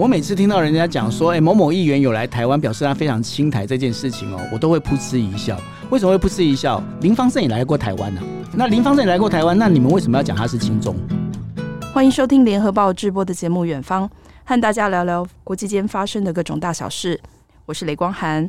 [0.00, 5.54] 我每次听到人家讲说，哎、某某议员有来台湾，表示他非常亲台这件事情哦，我都会噗嗤一笑。
[5.90, 6.82] 为什么会噗嗤一笑？
[7.02, 8.24] 林芳正也来过台湾呢、啊。
[8.54, 10.96] 那林芳正也来过台湾，那你们为什么要讲他是亲中？
[11.92, 14.08] 欢迎收听联合报直播的节目《远方》，
[14.42, 17.20] 和大家聊聊国际间发生的各种大小事。
[17.66, 18.48] 我是雷光涵。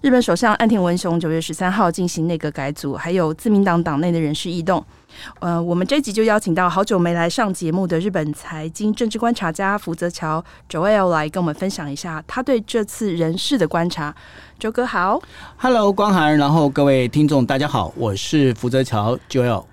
[0.00, 4.84] 日本首相岸田文雄九月十三号进行内阁改组，还有自民党党内的人事异动。
[5.40, 14.14] 呃，我们这集就邀请到好久没来上节目的日本财经政治观察家福泽桥 Joel 来跟我们分享一下他对这次人事的观察。
[14.58, 15.20] 周哥好
[15.58, 19.64] ，Hello，光涵，然后各位听众大家好，我是福泽桥 Joel。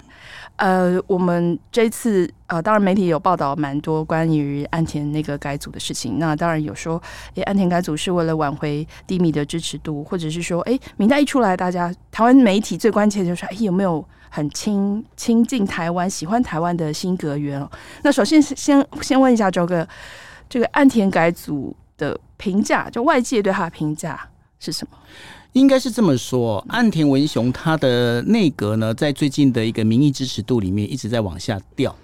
[0.60, 6.20] 呃，我们这次呃，当然媒体有报道蛮多关于岸田那个改组的事情。
[6.20, 7.02] 那当然有说，
[7.36, 17.66] 诶，岸田改组是为了挽回低迷的支持度，或者是说，诶，名单一出来，大家台湾媒体最关切就是，诶，有没有很亲亲近台湾、喜欢台湾的新阁员？
[18.04, 19.88] 那首先先先问一下周哥，
[20.50, 24.20] 这个岸田改组的评价，就外界对他的评价
[24.60, 24.98] 是什么？
[25.54, 31.96] 应该是这么说，岸田文雄他的内阁呢，在最近的一个民意支持度里面一直在往下掉，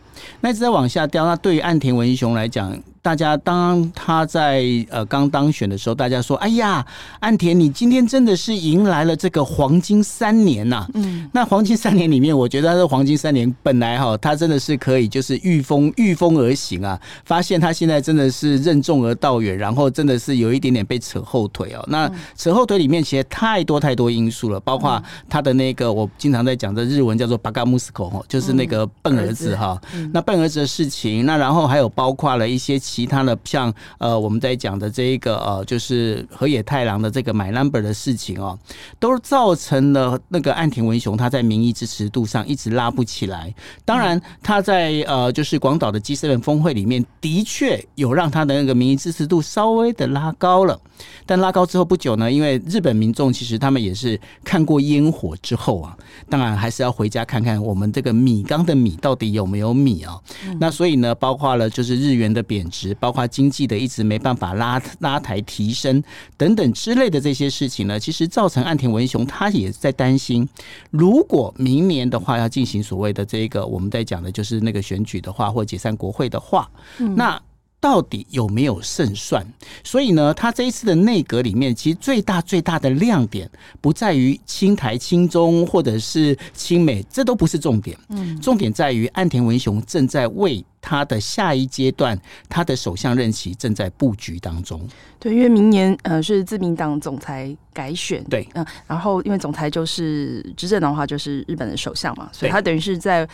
[0.41, 1.25] 那一直在往下掉。
[1.25, 6.83] 那对于岸田文雄来讲，大家当他在呃刚当选的时候，大家说：“哎呀，
[7.19, 16.99] 岸田，你今天真的是迎来了这个黄金三年呐、啊！”嗯，那黄金三年里面，我觉得他的黄金三年本来哈，他真的是可以就是御风御风而行啊。
[17.25, 21.85] 发现他现在真的是任重而道远，然后真的是有一点点被扯后腿哦。
[21.87, 29.79] 那扯后腿里面其实太多太多因素了，包括他的那个我经常在讲的日文叫做巴嘎穆斯口哈，就是那个笨儿子哈。
[30.11, 32.81] 那笨儿子的事情，那然后还有包括了一些。
[32.95, 38.57] 其他的像呃，我们在讲的这一个呃，就是河野太郎的这个买 number 的事情哦，
[39.01, 43.53] 都造成了那个岸田文雄他在民意支持度上一直拉不起来。
[43.83, 50.79] 当然，他在呃，就是广岛的 G7 峰会里面，的确有让他的那个民意支持度稍微的拉高了。
[51.25, 55.97] 但拉高之后不久呢，因为日本民众其实他们也是看过烟火之后啊，
[56.29, 60.17] 当然还是要回家看看我们这个米缸的米到底有没有米啊。
[60.62, 62.84] 那所以呢，包括了就是日元的贬值。
[62.94, 66.03] 包括经济的一直没办法拉拉抬提升
[66.38, 70.47] 等等之类的这些事情呢，其实造成岸田文雄他也在担心，
[70.91, 76.69] 如果明年的话要进行所谓的这个我们在讲的就是那个选举的话，或解散国会的话，
[77.16, 77.41] 那
[77.85, 79.46] 到底有没有胜算？
[79.84, 83.47] 所以呢，他这一次的内阁里面，其实最大最大的亮点
[83.79, 87.95] 不在于亲台亲中或者是亲美，这都不是重点。
[88.09, 90.66] 嗯，重点在于岸田文雄正在为。
[90.88, 92.16] 他的下一阶段，
[92.47, 94.79] 他的首相任期正在布局当中。
[95.18, 103.28] 对，因为明年呃是自民党总裁改选，对，嗯，然后因为总裁就是执政的话就是日本的首相嘛，所以他等于是在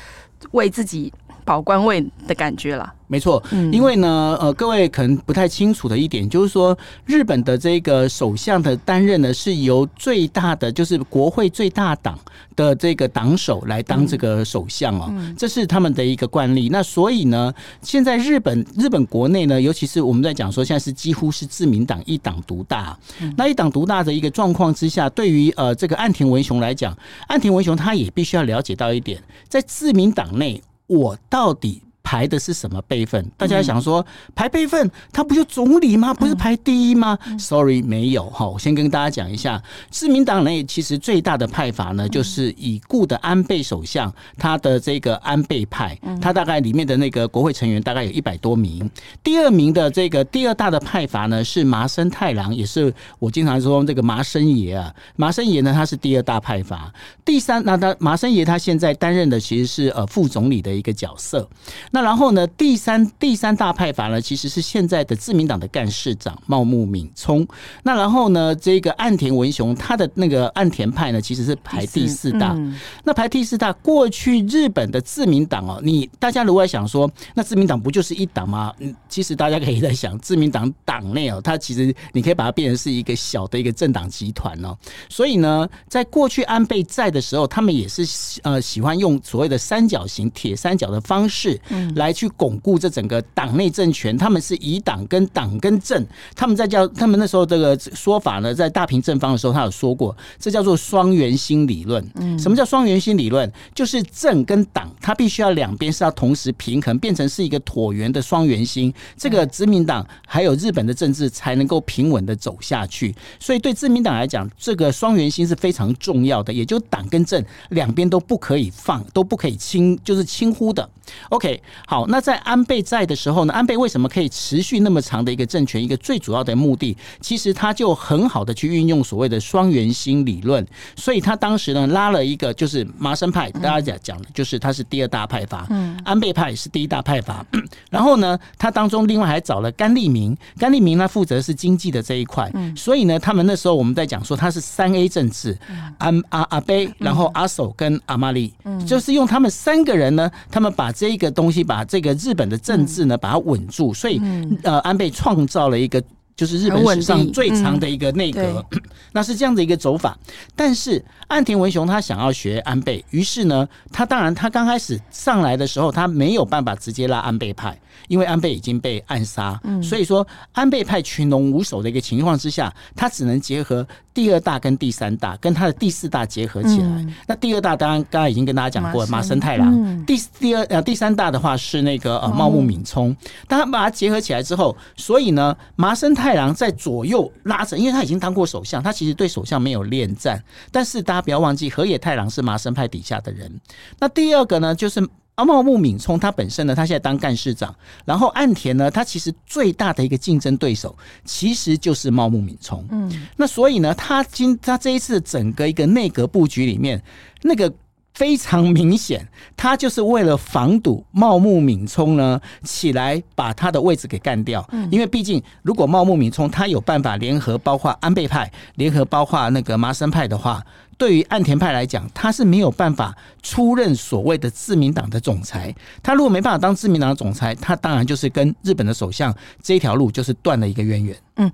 [0.51, 1.11] 为自己
[1.44, 2.94] 保官位的感觉了。
[3.07, 3.44] 没错，
[3.74, 12.18] 因为呢，呃，各位可能不太清楚的一点就是说，日本的这个首相的担任呢，是由最大的就是国会最大党
[12.56, 16.69] 的这个党首来当这个首相哦，这是他们的一个惯例。
[16.69, 22.97] 那所以呢，现在日本日本国内呢，尤其是我们在讲说，现在是几乎是自民党一党独大。
[23.35, 26.97] 那一党独大的一个状况之下，对于呃这个岸田文雄来讲，
[27.28, 31.91] 岸田文雄他也必须要了解到一点，在自民党内，我到底。
[32.03, 33.25] 排的是什么辈分？
[33.38, 36.13] 大家想说排辈分，他不就总理吗？
[36.13, 38.47] 不是排第一吗？Sorry，没有哈。
[38.47, 48.90] 我先跟大家讲一下，自民党内其实最大的派阀呢，就是已故的安倍首相他的这个安倍派，他大概里面的那个国会成员大概有一百多名。
[49.23, 54.94] 第二名的这个第二大的派阀呢，是麻生太郎，也是我经常说这个麻生爷啊。
[55.16, 56.91] 麻生爷呢，他是第二大派阀。
[57.23, 61.47] 第三，那他麻生爷他现在担任的其实是呃副总理的一个角色。
[61.91, 67.46] 那然后呢，第三第三大派阀呢，其实是现在的自民党的干事长茂木敏充。
[67.84, 72.53] 那然后呢，这个岸田文雄他的那个岸田派呢，其实是排第四大。
[72.53, 78.73] 嗯、那排第四大，过去日本的自民党哦，你大家如果想说，那自民党不就是一党吗？
[78.79, 84.78] 嗯，其实大家可以在想，自民党党内哦，它其实你可以把它变成是一个小的一个政党集团哦。
[85.09, 88.08] 所以呢，在过去安倍在的时候，他们也是
[88.44, 91.59] 呃喜欢用所谓的三角形铁三角的方式。
[91.95, 96.05] 来去巩固这整个党内政权，他们是以党跟党跟政，
[96.35, 102.05] 他们在叫他们那时候这个说法呢，在大平正方的时候，他有说过，这叫做双圆心理论。
[102.16, 103.51] 嗯，什么叫双圆心理论？
[103.73, 113.16] 就是政跟党，它必须要两边是要同时平衡，变成是一个椭圆的双圆心，这个自民党还有日本的政治才能够平稳的走下去。
[113.39, 120.89] 所以对自民党来讲，这个双圆心是非常重要的，也就是党跟政两边都不可以放，都不可以轻，就是轻忽的。
[121.29, 121.61] OK。
[121.85, 125.82] 好，那在安倍在的时候呢，安倍为什么可以持续那么长的一个政权？
[125.82, 130.66] 一个最主要的目的，其实他就很好的去运用所谓的双元心理论，
[130.96, 137.46] 所以他当时呢拉了一个就是麻生派，大家讲讲的就是他是第二大派阀，嗯，安倍派是第一大派阀，
[137.90, 145.58] 然后呢，他当中另外还找了甘利明，甘利明呢负责是经济的这一块，所以呢，他们那时候我们在讲说他是三 A 政治，
[145.97, 148.53] 安阿阿贝，然后阿首跟甘利，
[148.85, 154.22] 就是用他们三个人呢，他们把这个东西，把这个日本的政治呢，把它稳住，所以
[154.63, 156.02] 呃，安倍创造了一个。
[156.34, 158.66] 就是日本史上最长的一个内阁，
[159.11, 160.17] 那是这样的一个走法。
[160.55, 167.78] 但是岸田文雄他想要学安倍，于是呢，他当然他刚开始上来的时候，他没有办法直接拉安倍派，
[168.08, 169.61] 因为安倍已经被暗杀。
[169.84, 177.05] 所以说安倍派群龙无首的一个情况之下，他只能结合第二大跟第三大，跟他的第四大结合起来。
[177.28, 180.05] 那第二大当然刚才已经跟大家讲过了，麻生太郎。
[180.05, 183.16] 第第二呃第三大的话是那个呃茂木敏充。
[183.47, 186.22] 当他把它结合起来之后，所以呢麻生太。
[186.32, 190.41] 太郎在左右拉扯，因为他已经当过首相，他其实对首相没有恋战。
[190.72, 193.52] 但是大家不要忘记，河野太郎是麻生派底下的人。
[193.99, 195.05] 那第二个呢，就是
[195.41, 197.73] 阿茂木敏充，他本身呢，他现在当干事长。
[198.05, 200.96] 然后岸田呢，他其实最大的一个竞争对手，
[201.26, 202.85] 其实就是茂木敏充。
[202.91, 207.02] 嗯，那所以呢，他今他这一次整个一个内阁布局里面，
[207.41, 207.73] 那个。
[208.14, 214.67] 非常明显，他就是为了防堵茂木敏充呢起来把他的位置给干掉。
[214.73, 220.61] 嗯因为毕竟，如果茂木敏充他有办法联合包括安倍派、联合包括那个麻生派的话，
[221.01, 225.73] 对于岸田派来讲，他是没有办法出任所谓的自民党的总裁。
[226.03, 231.17] 他如果没办法当自民党的总裁，他当然就是跟日本的首相这条路就是断了一个渊源。
[231.37, 231.51] 嗯。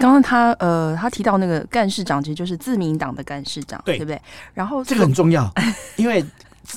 [0.00, 4.18] 刚刚他呃，他提到那个干事长，其实就是自民党的干事长，对，对不对？
[4.54, 5.52] 然后这个很重要，
[5.96, 6.24] 因为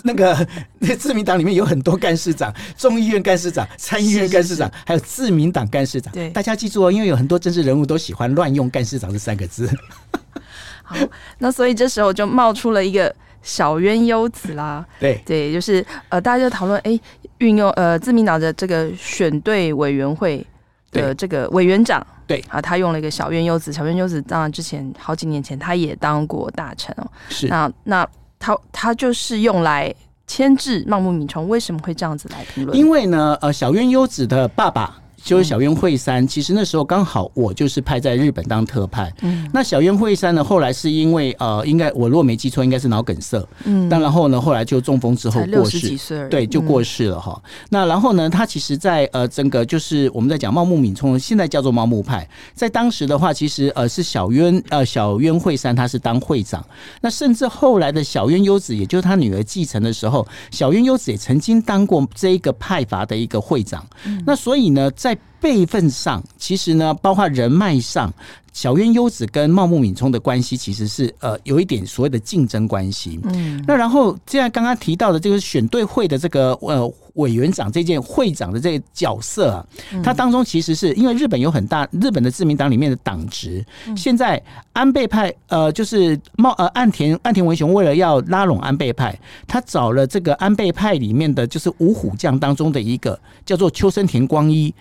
[0.04, 0.46] 那个
[0.80, 6.12] 那个自民党里面有很多干事长，众议院干事长、参议院干事长，是是是还有自民党干事长。
[6.14, 9.70] 对，大家记住哦，因为有很多政治人物都喜欢乱用“干事长”这三个字。
[10.92, 11.08] 好，
[11.40, 14.86] 那所以这时候就冒出了一个小渊优子啦。
[15.00, 17.00] 对对，就是呃，大家就讨论哎，
[17.40, 20.46] 运用呃自民党的这个选对委员会
[20.92, 22.06] 的这个委员长。
[22.28, 27.06] 对啊，他用了一个小渊优子，小渊优子当然之前好几年前他也当过大臣哦。
[27.30, 28.08] 是，那那
[28.40, 29.94] 他他就是用来
[30.28, 32.78] 牵制茂木敏充，为什么会这样子来评论？
[32.78, 35.01] 因为呢，呃，小渊优子的爸爸。
[35.24, 39.14] 就是小渊惠三，其实那时候刚好我就是派在日本当特派。
[39.22, 43.46] 嗯，那小渊惠三呢，后来是因为呃，应该我如果没记错，应该是脑梗塞。
[43.66, 47.42] 嗯，但然后呢，后来就中风之后过世，对，就过世了哈。
[47.70, 56.66] 那然后呢，他其实，在呃整个就是我们在讲茂木敏充，现在叫做茂木派，在当时的话，其实呃是小渊呃小渊惠三他是当会长。
[57.02, 63.86] 那甚至后来的小渊优子，也就是他女儿继承的时候，小渊优子也曾经当过这一个派阀的一个会长。
[64.26, 68.14] 那所以呢，在在辈分上，其实呢，包括人脉上，
[68.54, 73.20] 小渊优子跟茂木敏充的关系其实是呃有一点所谓的竞争关系。
[73.24, 76.94] 嗯，那然后现在刚刚提到的这个选对会的这个呃。
[77.16, 79.68] 委员长这件会长的这个角色啊，
[80.02, 83.62] 它当中其实是因为日本有很大日本的自民党里面的党职，
[83.98, 84.42] 现在
[84.72, 89.14] 安倍派呃就是茂呃岸田岸田文雄为了要拉拢安倍派，
[89.46, 94.74] 他找了这个安倍派里面的就是五虎将当中的一个叫做秋生田光一，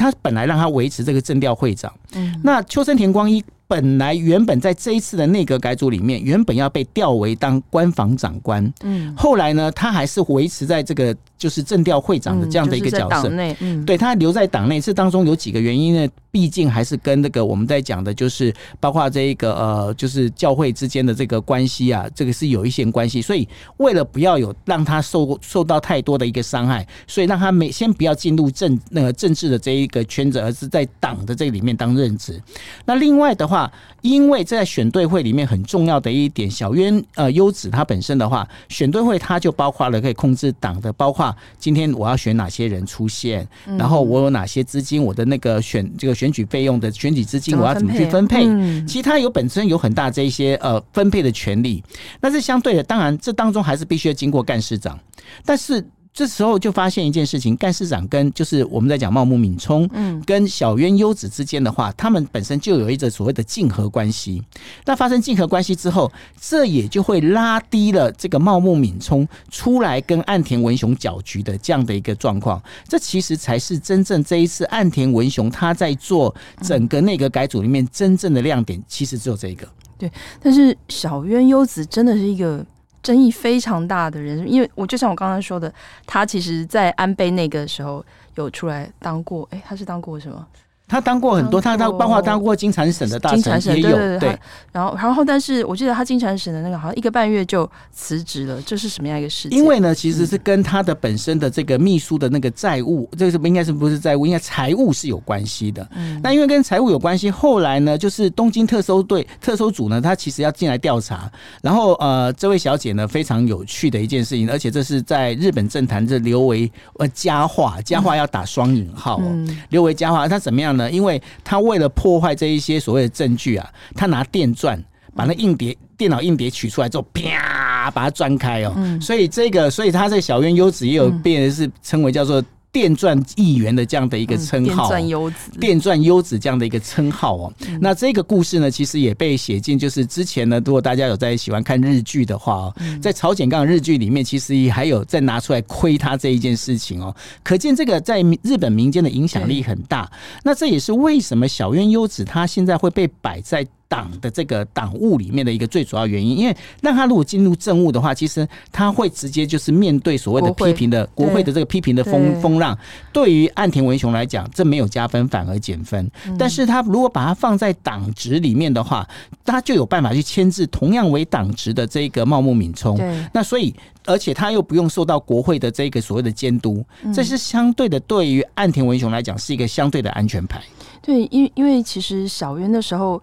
[0.00, 3.44] 他本来让他维持这个政调会长，嗯那秋生田光一。
[3.70, 16.08] 本来原本在这一次的内阁改组里面，原本要被调为当官房长官，嗯，后来呢，他还是维持在这个就是政调会长的这样的一个角色，嗯，嗯，对，他留在党内，这当中有几个原因呢？
[16.30, 32.40] 毕竟还是跟那个我们在讲的，就是包括这一个呃，就是教会之间的这个关系啊，这个是有一些关系，所以为了不要有让他受受到太多的一个伤害，所以让他没先不要进入政那个政治的这一个圈子，而是在党的这里面当任职。
[32.84, 33.70] 那另外的话。
[34.02, 43.46] 因为在选对会里面很重要的一点，小渊呃优子他本身的话，选对会他就包括了可以控制党的，包括今天我要选哪些人出现，
[43.78, 48.44] 然后我有哪些资金，我的那个选这个选举费用的选举资金我要怎么去分配，
[48.86, 51.82] 其实他有本身有很大这一些呃分配的权利，
[52.20, 54.98] 那是相对的，当然这当中还是必须要经过干事长，
[55.44, 55.82] 但是。
[56.12, 64.42] 这时候就发现一件事情，干事长跟就是我们在讲茂木敏充，嗯，跟小渊优子之间的话，他们本身就有一个所谓的竞合关系。
[64.84, 72.60] 那发生竞合关系之后，这也就会拉低了这个茂木敏充出来跟岸田文雄搅局的这样的一个状况。
[72.88, 79.66] 这其实才是真正这一次岸田文雄他在做整个内阁改组里面真正的亮点，其实只有这一个。
[79.96, 80.10] 对，
[80.42, 82.66] 但是小渊优子真的是一个。
[83.02, 85.72] 争议非常大的人，因为我就像我刚才说的，
[86.06, 88.04] 他其实，在安倍那个时候
[88.36, 90.46] 有出来当过，哎，他是当过什么？
[90.90, 94.36] 他当过很多，他他包括当过金产省的大臣也有，对。
[94.72, 99.56] 然后，然后，但是我记得他金产省的那个好像一个半月就辞职了，这是什么样一个事情？
[99.56, 105.88] 因为呢，其实是跟他的本身的这个秘书的那个债务，这个是不应该是不是债务，应该财务是有关系的。
[105.94, 111.30] 嗯那因为跟财务有关系，后来呢，就是东京特搜队特搜组呢，他其实要进来调查。
[111.62, 120.28] 然后呃，这位小姐呢，非常有趣的一件事情，而且这是在日本政坛这留为呃佳话，佳话要打双引号哦，留为佳话。
[120.28, 120.79] 他怎么样呢？
[120.88, 124.80] 因为他为了破坏这一些所谓的证据啊，他拿电钻
[125.14, 128.98] 把那硬碟、电脑硬碟取出来之后，啪，把它钻开哦。
[129.00, 132.42] 所以这个，所以他在小渊优子也有变的是称为叫做。
[132.72, 137.52] 电钻议员的这样的一个称号，电钻优子，电钻优子这样的一个称号哦。
[137.80, 147.14] 那这个故事呢，其实也被写进，就是之前呢，如果大家有在喜欢看日剧的话哦，在朝鲜刚日剧里面，其实也还有再拿出来亏他这一件事情哦。
[147.42, 150.10] 可见这个在日本民间的影响力很大。
[150.44, 153.66] 那这也是为什么小渊优子他现在会被摆在。
[153.90, 162.78] 党的这个党务里面的一个最主要原因，因为让他如果进入政务的话，其实他会直接就是面对所谓的批评的国会的这个批评的风风浪。
[163.12, 166.08] 对于岸田文雄来讲，这没有加分，反而减分。
[166.38, 169.04] 但是他如果把它放在党职里面的话，
[169.44, 172.96] 他就有办法去牵制同样为党职的这个茂木敏充。
[173.32, 173.74] 那所以，
[174.06, 180.62] 而且他又不用受到国会的这个所谓的监督，这是相对的，对于岸田文雄来讲是一个相对的安全牌。
[181.02, 183.20] 对，因为因为其实小渊的时候。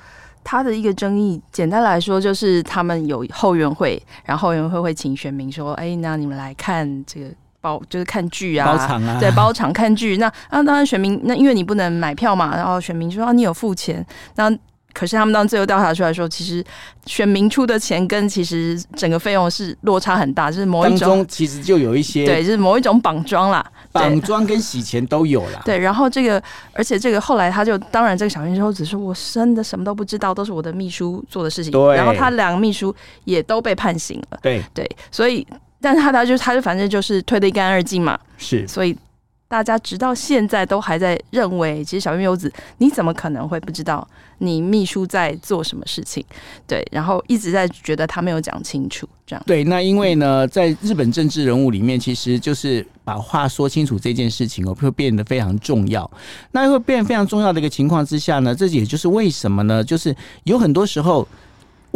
[0.49, 7.27] 他的一个争议，简单来说就是他们有后援会，然后后援会会请选民说：“哎，那你们来看这个
[7.59, 14.49] 包，就是看剧啊，包场啊，对，包场看剧。”那那当然选民那因为你不能买票嘛，然后选民说：“啊，你有付钱。”那
[14.94, 16.63] 可是他们当最后调查出来说，其实
[17.06, 23.65] 选民出的钱跟其实整个费用是落差很大，就是某一种其实就有一些对，就是某一种绑桩啦。
[23.89, 26.41] 绑桩跟洗钱都有啦，对，然后这个，
[26.74, 31.72] 而且这个后来他就，当然这个小明之后只是，我真的什么都不知道，都是我的秘书做的事情。
[31.72, 34.38] 对，然后他两个秘书也都被判刑了。
[34.39, 35.48] 对对，所以，
[35.82, 38.20] 但是他他就他就反正就是推得一干二净嘛。
[38.38, 38.96] 是，所以
[39.47, 44.05] 大家直到现在都还在认为，其实小渊优子你怎么可能会不知道
[44.39, 46.23] 你秘书在做什么事情？
[46.67, 49.07] 对，然后一直在觉得他没有讲清楚。
[49.25, 56.09] 这样对，那因为呢，在日本政治人物里面，其实就是把话说清楚这件事情哦，会变得非常重要。
[56.51, 59.83] 那会变得非常重要的一个情况之下呢，这也就是为什么呢？
[59.83, 61.27] 就是有很多时候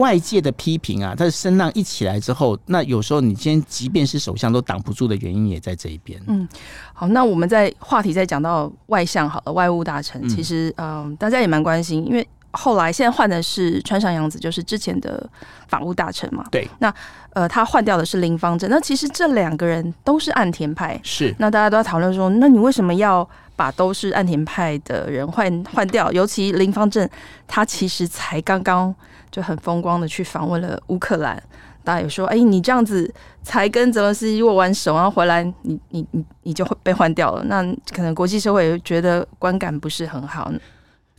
[0.01, 6.19] 外界的批评啊，它的声浪一起来之后，那有时候你今天即便是首相都挡不住的原因也在这一边。
[6.27, 6.45] 嗯，
[6.91, 12.27] 好，那我们在话题再讲到外相好了，外务大臣，其实嗯、呃，大家也蛮关心，因为。
[12.53, 15.25] 后来现在换的是川上洋子，就是之前的
[15.69, 16.43] 法务大臣嘛。
[16.51, 16.69] 对。
[16.79, 16.93] 那
[17.31, 18.69] 呃，他换掉的是林方正。
[18.69, 20.99] 那其实这两个人都是岸田派。
[21.01, 21.33] 是。
[21.39, 26.11] 那大家都在讨论说，那你为什么要把都是岸田派的人换换掉？
[26.11, 27.09] 尤其林方正，
[27.47, 28.93] 他其实才刚刚
[29.31, 31.41] 就很风光的去访问了乌克兰。
[31.83, 33.11] 大家有说，哎，你这样子
[33.41, 37.43] 才跟泽连斯基握完手，然后回来，你你你你就会被换掉了。
[37.45, 40.51] 那可能国际社会也觉得观感不是很好。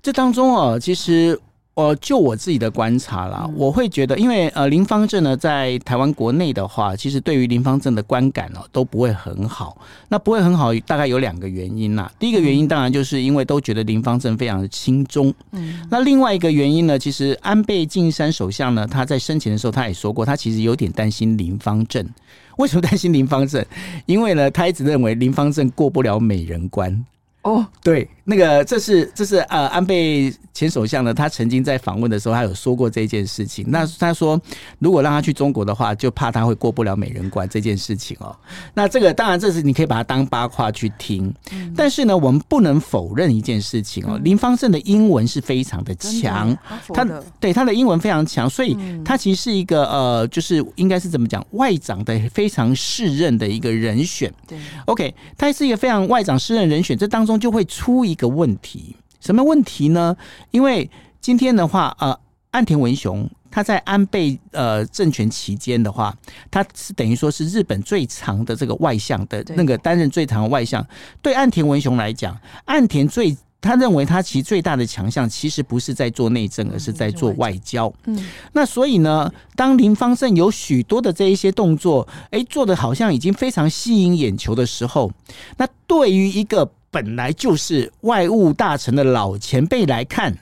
[0.01, 1.37] 这当中啊，其实
[1.75, 9.79] 呃，就我自己的观察啦，我会觉得，因为呃，林方正呢，在台湾国内的话，其实对于林方正的观感哦，都不会很好。
[10.11, 12.13] 那不会很好，大概有两个原因啦。
[12.19, 15.33] 第一个原因当然就是因为都觉得林方正非常的轻中。
[15.53, 15.81] 嗯。
[15.91, 22.07] 那另外一个原因呢，其实安倍晋三首相呢，他在生前的时候他也说过，他其实有点担心林方正。
[22.59, 23.65] 为什么担心林方正？
[24.05, 27.03] 因为呢，他一直认为林方正过不了美人关。
[27.43, 28.09] 哦，对。
[28.25, 33.65] 那个，这是这是呃，安倍前首相呢，他曾经在访问的时候，他有说过这件事情。
[33.69, 34.41] 那他说，
[34.79, 38.33] 如果让他去中国的话，就怕他会过不了美人关这件事情哦。
[38.75, 41.35] 那这个当然，这是你可以把它当八卦去听。
[41.77, 46.57] 但是呢，我们不能否认一件事情哦，林方正的英文是非常的强，
[46.95, 47.05] 他
[47.41, 54.33] 对他的英文非常强，所以他其实是一个呃，就是应该是怎么讲，外长的非常适任的一个人选。
[54.47, 58.15] 对，OK，他是一个非常外长适任人选，这当中就会出一。
[58.15, 60.17] 个问题，什么问题呢？
[60.53, 60.89] 因为
[61.21, 62.17] 今天的话，呃，
[62.53, 66.17] 岸田文雄他在安倍呃政权期间的话，
[66.53, 70.87] 他是等于说是日本最长的这个外相的那个担任最长的外相。
[71.21, 77.93] 对岸田文雄来讲，岸田最他认为他其实最大的强项，其实不是在做内政，而是在做外交。
[78.05, 85.11] 嗯，那所以呢，当林方正有许多的这一些动作，哎，做的好像已经非常吸引眼球的时候，
[85.57, 90.37] 那对于一个本来就是外务大臣的老前辈来看，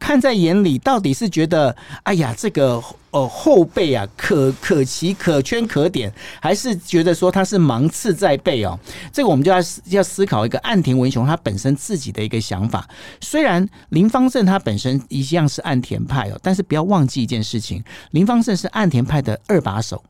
[0.00, 8.76] 看在眼里，到底是觉得哎呀这个呃后辈啊可可奇可圈可点，还是觉得说他是芒刺在背哦？
[9.12, 9.58] 这个我们就要
[9.90, 12.88] 要思考一个岸田文雄他本身自己的一个想法。
[13.20, 20.02] 虽然林芳正他本身一样是岸田派哦，但是不要忘记一件事情，林芳正是岸田派的二把手。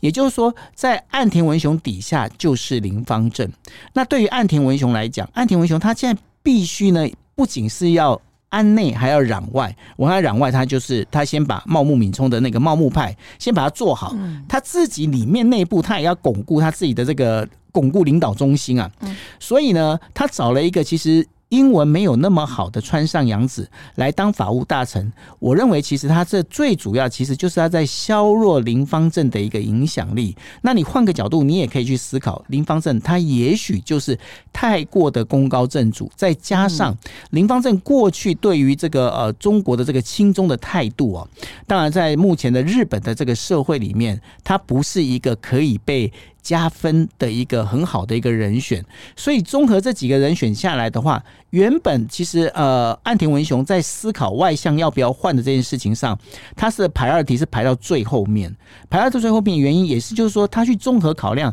[0.00, 3.50] 也就是说，在岸田文雄底下就是林芳正。
[3.92, 9.74] 那对于岸田文雄来讲，岸田文雄他现在必须呢，不仅是要安内，还要攘外。
[9.96, 14.16] 我看攘外，他就是他先把茂木敏充的那个茂木派先把它做好，
[14.48, 18.90] 他自己里面内部他也要巩固他自己的这个巩固领导中心啊。
[19.38, 21.26] 所以呢，他找了一个其实。
[21.50, 30.36] 英文没有那么好的川上洋子来当法务大臣，我认为其实他这最主要其实就是他在削弱林方正的一个影响力。
[30.62, 34.18] 那你换个角度，你也可以去思考，林方正他也许就是
[34.52, 36.96] 太过的功高震主，再加上
[37.30, 41.28] 林方正过去对于这个呃中国的这个亲中的态度哦，
[41.66, 46.12] 当然在目前的日本的这个社会里面，他不是一个可以被。
[46.48, 48.82] 加分的一个很好的一个人选，
[49.14, 56.18] 所以综合这几个人选下来的话，原本其实呃，岸田文雄在思考外向要不要换的这件事情上，
[56.56, 58.50] 他是排二题是排到最后面，
[58.88, 61.52] 排到最后面原因也是就是说他去综合考量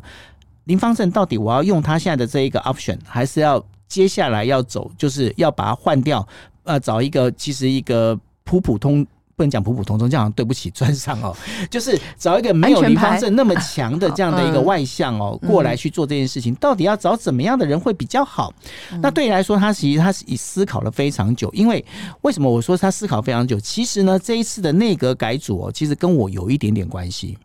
[0.63, 6.25] 林方正到底我要用他现在的这一个 option，还是要接下来要走，就是要把它换掉，
[6.63, 9.05] 呃，找一个其实一个普普通。
[9.35, 11.35] 不能讲普普通通，这样对不起专上哦。
[11.69, 18.53] 就是找一个没有离方正那么强的这样的一个外向哦，过来去做这件事情，到底要找怎么样的人会比较好？
[19.01, 21.49] 那对你来说，他其实他是以思考了非常久。
[21.53, 21.83] 因为
[22.21, 23.59] 为什么我说他思考非常久？
[23.59, 27.37] 其实呢，这一次的内阁改组哦，其实跟我有一点点关系。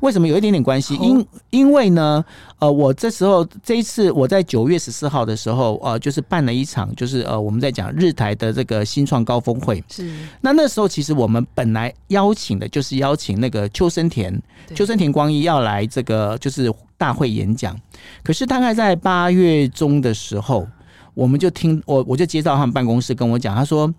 [0.00, 0.94] 为什么有一点点关系？
[0.96, 2.24] 因因为呢，
[2.58, 9.82] 呃，我这时候这一次我在九月十四号的时候，呃，就是办了一场，就是呃，我们在讲日台的这个新创高峰会。
[9.88, 10.12] 是。
[10.40, 14.42] 那那时候其实我们本来邀请的就是邀请那个秋生田
[14.74, 17.78] 秋生田光一要来这个就是大会演讲。
[18.22, 20.66] 可是大概在八月中的时候，
[21.14, 23.92] 我们就听我我就接到他们办公室跟我讲，他说，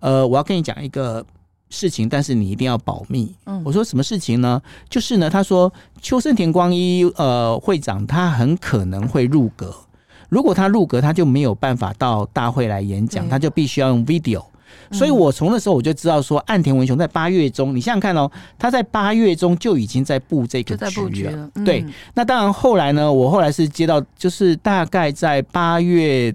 [0.00, 1.24] 呃，我要跟你讲一个。
[1.70, 3.34] 事情，但是你一定要保密。
[3.46, 4.60] 嗯，我说什么事情呢？
[4.88, 9.74] 就是呢，他说秋生田光一呃会长他很可能会入阁，
[10.28, 14.42] 如果他入阁，他就没有办法到大会来演讲，他就必须要用 video。
[14.90, 20.76] 所以我从那时候我就知道说，岸田文雄在八月中，你想想看哦，他在八月中就已经在布这个
[21.10, 21.50] 局了。
[21.64, 26.34] 对，那当然后来呢，我后来是接到，就是大概在八月。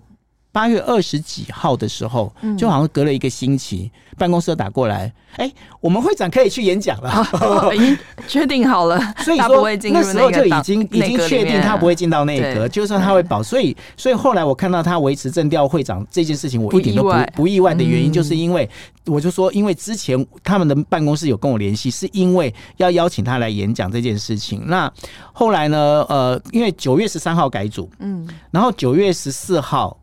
[0.54, 9.00] 八月二十几号的时候，就好像隔了一个星期，嗯、办公室打过来，哎、欸，我们会长可以去演讲了，啊、 已经确定好了。
[9.18, 13.42] 所以说那时候就已经已经确定他不会进到内阁，就算他会保。
[13.42, 18.70] 所以所以后来我看到他维持政调会长这件事情，我一点都不不意，不意外的原因，就是因为
[19.08, 24.62] 我就说，因为之前他们的办公室有跟我联系，是因为要邀请他来演讲这件事情。
[24.68, 24.92] 那
[25.34, 29.98] 后来呢，呃，因为九月十三号改组，嗯，然后九月十四号。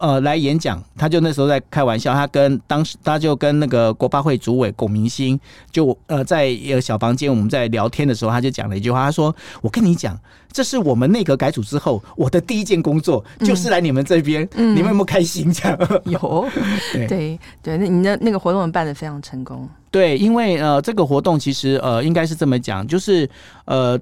[0.00, 5.38] 呃，来演讲，他就那时候在开玩笑，他跟当时他就跟那个国发会主委龚明鑫，
[5.70, 10.18] 就呃在一个小房间，我们在聊天的时候，他就讲了一句话，他说：“我跟你讲，
[10.50, 16.48] 这是我们内阁改组之后，我的第一件工作就是来你们这边，嗯、你们有没有开心？”这样有，
[16.94, 19.68] 对对对，那你的那个活动办的非常成功。
[19.90, 23.28] 对，因为呃，这个活动其实呃，应该是这么讲，就是
[23.66, 24.00] 呃。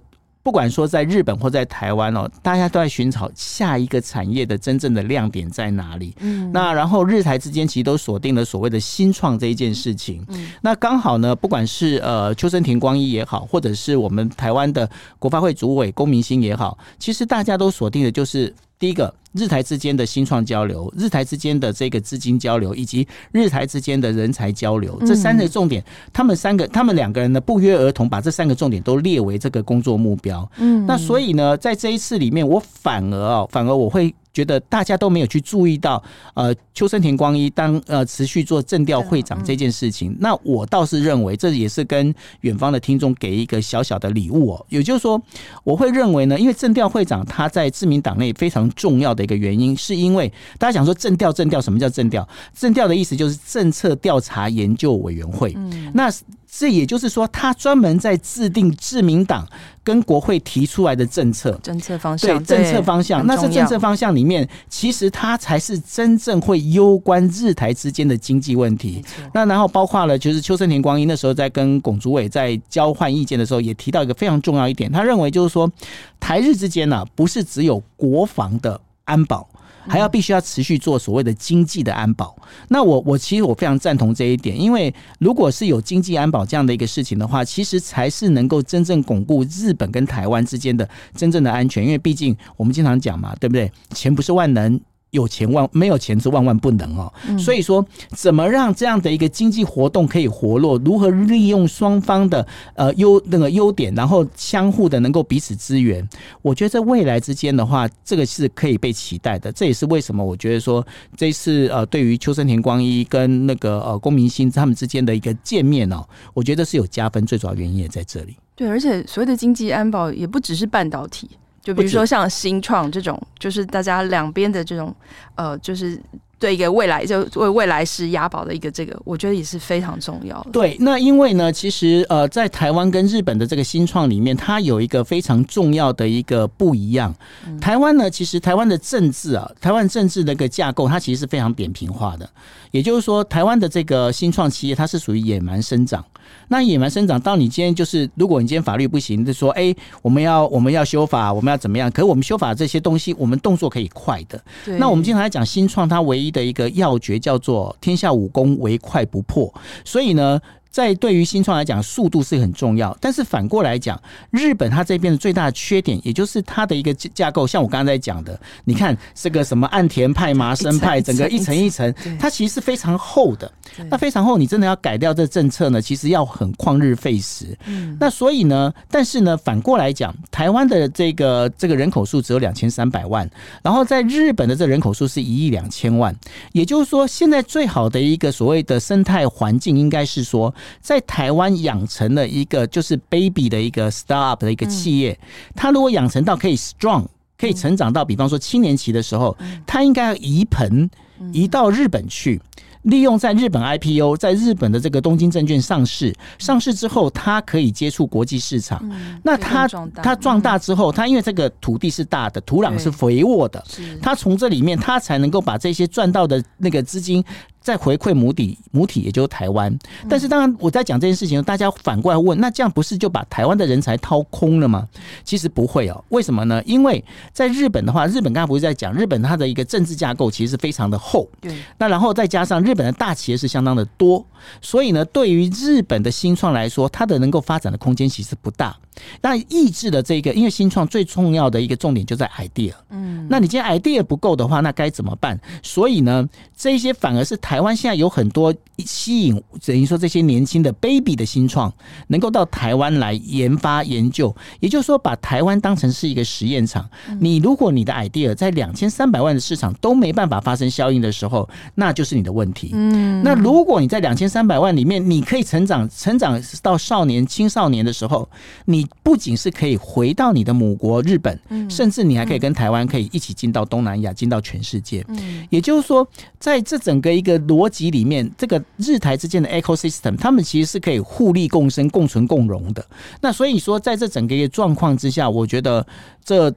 [0.48, 6.14] 不管说在日本或在台湾哦，大家都在寻找下一个产业的真正的亮点在哪里。
[6.20, 10.24] 嗯，那然后日台之间其实都锁定了所谓的新创这一件事情。
[10.28, 18.54] 嗯，那刚好呢，不管是呃秋生田光一也好，或者是我们台湾的国发会主委龚明鑫也好，其实大家都锁定的就是。
[18.80, 30.50] 第一个，日台之间的新创交流，日台之间的这个资金交流，以及日台之间的人才交流，这三个重点，他们三个，他们两个人呢不约而同把这三个重点都列为这个工作目标。
[30.58, 34.14] 嗯，那所以呢，在这一次里面，我反而哦，反而我会。
[34.30, 36.00] 觉得大家都没有去注意到，
[36.34, 44.66] 呃，秋生田光一当呃持续做政调会长这件事情，那我倒是认为这也是跟远方的听众给一个小小的礼物哦。
[44.68, 45.20] 也就是说，
[45.64, 52.26] 我会认为呢，因为政调会长他在自民党内非常重要的一个原因，是因为大家想说政调政调，什么叫政调？
[52.54, 55.52] 政调的意思就是政策调查研究委员会。
[55.56, 56.12] 嗯，那。
[56.50, 59.46] 这也就是说，他专门在制定自民党
[59.84, 62.42] 跟国会提出来的政策、政策方向。
[62.42, 69.04] 对，政策方向，那这政策方向里面，其实他才是真正会攸关日台之间的经济问题。
[69.34, 75.70] 那然后包括了，就是邱生田光一那时候在跟龚主委在交换意见的时候，也提到一个非常重要一点，他认为就是说，
[76.18, 79.48] 台日之间呢，不是只有国防的安保。
[79.90, 82.36] 还要必须要持续做所谓的经济的安保。
[82.68, 91.82] 那我我其实我非常赞同这一点，因为如果是有经济安保这样的一个事情的话，其实才是能够真正巩固日本跟台湾之间的真正的安全。
[91.82, 93.72] 因为毕竟我们经常讲嘛，对不对？
[93.94, 94.78] 钱不是万能。
[95.10, 100.78] 有钱万没有钱是万万不能哦，所以说怎么让这样的一个经济活动可以活络？
[100.84, 106.06] 如何利用双方的呃优那个优点，然后相互的能够彼此支援？
[106.42, 109.50] 我觉得在未来之间的话，这个是可以被期待的。
[109.52, 118.36] 这也是为什么我觉得说这一次呃，对于秋生田光一跟那个呃龚明鑫他们之间的一个见面哦，我觉得是有加分，最主要原因也在这里。
[118.54, 121.30] 对，而且所谓的经济安保也不只是半导体。
[121.68, 124.94] 就比如说像新创这种，就是大家两边的这种，
[125.34, 126.00] 呃，就是
[126.38, 130.50] 对一个未来就为未来是押宝的一个这个，我觉得也是非常重要的。
[130.52, 137.14] 对，那因为呢，其实呃，在台湾跟日本的这个新创里面，它有一个非常重要的一个不一样。
[137.60, 142.28] 台湾呢，其实台湾的政治啊，台湾政治的一个架构，它其实是非常扁平化的。
[142.70, 146.04] 也就是说，台湾的这个新创企业，它是属于野蛮生长。
[146.48, 151.90] 那野蛮生长，到你今天就是，如果你今天法律不行，就说，哎，我们要我们要修法，我们要怎么样？
[151.90, 154.38] 可是我们修法这些东西，我们动作可以快的。
[154.78, 159.52] 那我们经常来讲新创，它唯一的一个要诀叫做“天下武功，唯快不破”。
[159.84, 160.40] 所以呢。
[160.70, 162.96] 在对于新创来讲，速度是很重要。
[163.00, 164.00] 但是反过来讲，
[164.30, 173.50] 日本它这边的最大的缺点，也就是它的一个架构，像我刚刚在讲的，你看这个什么岸田派、麻生派， 整个一层一层，它其实是非常厚的。
[173.90, 177.56] 那非常厚，你真的要改掉这政策呢，其实要很旷日费时。
[177.98, 183.28] 那所以呢，但是呢，反过来讲，台湾的这个这个人口数只有两千三百万，
[183.62, 186.14] 然后在日本的这人口数是一亿两千万，
[186.52, 190.54] 也就是说，现在最好的一个所谓的生态环境，应该是说。
[190.80, 195.18] 在台湾养成了一个就是 baby 的一个 startup 的一个企业，
[195.54, 200.88] 他如果养成到可以 strong，可以成长到，比方说青年期的时候，他应该要移盆
[201.32, 202.40] 移到日本去。
[202.82, 208.80] 利用在日本 IPO，在日本的这个东京证券上市，上市之后，它可以接触国际市场。
[209.24, 209.66] 那它
[209.96, 210.56] 它壮大。
[210.56, 213.62] 之后，它因为这个土地是大的，土壤是肥沃的，
[214.00, 217.22] 它从这里面，它才能够把这些赚到的那个资金
[217.60, 219.76] 再回馈母体，母体也就是台湾。
[220.08, 224.88] 但是当然，我在讲这件事情，大家反过来问，那这样不是就把台湾的人才掏空了吗？
[225.24, 226.04] 其实不会哦。
[226.08, 226.62] 为什么呢？
[226.64, 231.28] 因为在日本的话，日本刚才不是在讲，日本它的一个政治架构其实是非常的厚。
[231.40, 231.54] 对。
[231.76, 234.24] 那然后再加上日本的大企业是相当的多，
[234.60, 238.76] 所以呢，对于日本的新创来说，它的能够发展的空间其实不大。
[239.20, 242.72] 那抑制的这个，因为新创最重要的一个重点就在 idea。
[242.90, 245.38] 嗯，那你今天 idea 不够的话，那该怎么办？
[245.62, 251.72] 所以呢，这一些反而是台湾现在有很多吸引，等于说这些年轻的 baby 的新创，
[252.08, 256.86] 能够到台湾来研发研究，也就是说把台湾当成是一个实验场。
[257.20, 262.72] 你如果你的 idea 在两千三百万的市场都没办法发生效应的时候，那就是你的问题。
[262.74, 268.28] 嗯，那如果你在两千三百万里面，你可以成长，成长到少年、青少年的时候，
[268.66, 275.02] 你不仅是可以回到你的母国日本，甚至你还可以跟台湾可以一起进到东南亚，进到全世界。
[275.08, 276.06] 嗯也就是说，
[276.38, 282.84] 在这整个一个逻辑里面，这个日台之间的 ecosystem，他们其实是可以互利共生、共存共荣的。
[283.20, 285.86] 那所以说，在这整个一个状况之下，我觉得
[286.24, 286.54] 这。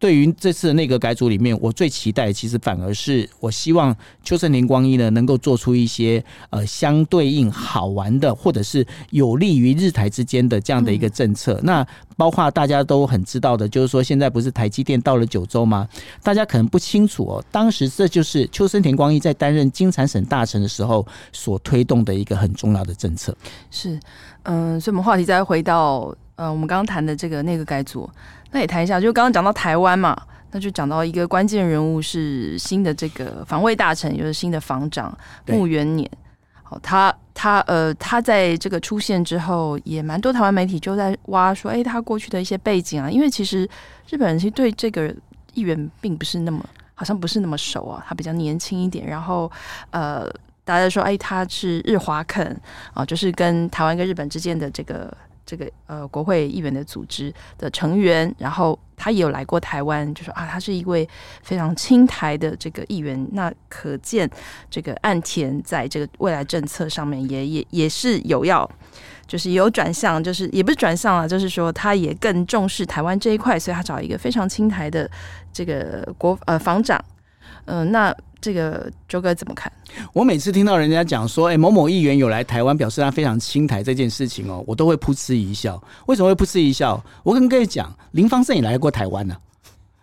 [0.00, 11.52] 对于这次的内阁改组里面，我最期待其实反而是我希望秋生田光一呢能够做出一些呃相对应好玩的，或者是有利于日台之间的这样的一个政策。
[11.58, 11.86] 嗯、那
[12.16, 15.86] 包括大家都很知道的，就是说现在不是台积电到了九州吗？
[16.22, 23.36] 大家可能不清楚哦，当时这就是秋生田光一在担任金产省大臣的时候所推动的一个很重要的政策。
[23.70, 24.00] 是，
[24.44, 28.08] 嗯、呃，所以我们话题再回到呃我们刚刚谈的这个内阁改组。
[28.52, 36.10] 那也谈一下，就刚刚讲到台湾嘛，那就讲到一个关键人物是新的这个防卫大臣，也就是新的防长木元年。
[36.62, 43.68] 好，他他呃，他在这个出现之后，也蛮多台湾媒体就在挖说，哎、欸，他过去的一些背景啊，因为其实
[44.08, 45.14] 日本人其实对这个
[45.54, 49.50] 议员并不是那么，好像不是那么熟啊，他比较年轻一点，然后
[49.90, 50.28] 呃，
[50.64, 52.60] 大家说，哎、欸，他是日华肯
[52.94, 55.16] 啊，就是跟台湾跟日本之间的这个。
[55.50, 61.08] 这个呃，国会议员的组织的成员，然后他也有来过台湾，就说啊，他是一位
[61.42, 63.26] 非常亲台的这个议员。
[63.32, 64.30] 那可见
[64.70, 68.70] 这个岸田在这个未来政策上面也也也是有要，
[69.26, 75.10] 就是有转向，就是也不是转向了，就是说他也更重视台湾这一块，所以他找一个非常亲台的
[75.52, 77.04] 这个国呃防长，
[77.64, 78.14] 嗯、那。
[78.40, 79.70] 这个周哥怎么看？
[80.12, 85.82] 我每次听到人家讲说，哎，某某议员有来台湾，表示他非常亲台这件事情哦，我都会噗嗤一笑。
[86.06, 87.02] 为什么会噗嗤一笑？
[87.22, 89.40] 我跟各位讲，林芳正也来过台湾呢、啊。